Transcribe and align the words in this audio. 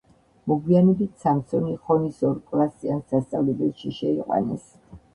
მოგვიანებით 0.51 1.11
სამსონი 1.25 1.77
ხონის 1.85 2.19
ორკლასიან 2.31 3.07
სასწავლებელში 3.15 3.97
შეიყვანეს. 4.03 4.79